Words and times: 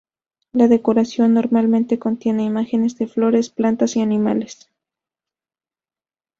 La 0.51 0.67
decoración 0.67 1.35
normalmente 1.35 1.99
contiene 1.99 2.43
imágenes 2.43 2.97
de 2.97 3.05
flores, 3.05 3.51
plantas 3.51 3.95
y 3.97 4.01
animales. 4.01 4.67